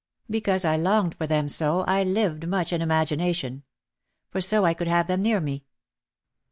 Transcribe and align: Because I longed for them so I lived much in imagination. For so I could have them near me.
Because 0.27 0.65
I 0.65 0.77
longed 0.77 1.13
for 1.13 1.27
them 1.27 1.47
so 1.47 1.81
I 1.81 2.03
lived 2.03 2.47
much 2.47 2.73
in 2.73 2.81
imagination. 2.81 3.61
For 4.31 4.41
so 4.41 4.65
I 4.65 4.73
could 4.73 4.87
have 4.87 5.05
them 5.05 5.21
near 5.21 5.39
me. 5.39 5.65